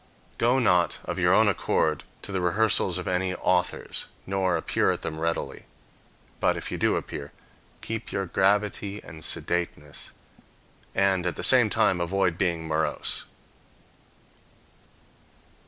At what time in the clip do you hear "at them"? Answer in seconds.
4.91-5.19